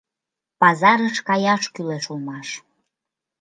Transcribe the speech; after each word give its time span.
—Пазарыш 0.59 1.17
каяш 1.27 1.63
кӱлеш 1.73 2.05
улмаш. 2.11 2.49